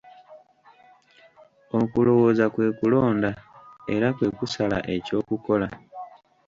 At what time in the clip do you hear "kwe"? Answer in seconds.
2.53-2.67, 4.17-4.27